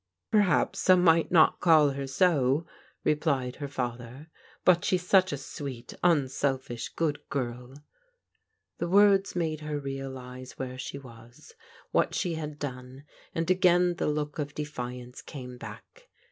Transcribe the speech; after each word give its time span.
"Perhaps 0.31 0.79
some 0.79 1.03
might 1.03 1.31
not 1.31 1.59
call 1.59 1.91
her 1.91 2.07
so," 2.07 2.65
replied 3.03 3.57
her 3.57 3.67
father," 3.67 4.31
but 4.65 4.83
she's 4.83 5.05
such 5.07 5.31
a 5.31 5.37
sweet, 5.37 5.93
tmselfish, 6.03 6.89
good 6.95 7.19
girl!" 7.29 7.75
The 8.79 8.89
words 8.89 9.35
made 9.35 9.59
her 9.59 9.79
realize 9.79 10.57
where 10.57 10.79
she 10.79 10.97
was, 10.97 11.53
what 11.91 12.15
she 12.15 12.33
had 12.33 12.57
done, 12.57 13.03
and 13.35 13.51
again 13.51 13.93
the 13.93 14.07
look 14.07 14.39
of 14.39 14.55
defiance 14.55 15.21
came 15.21 15.59
back. 15.59 16.09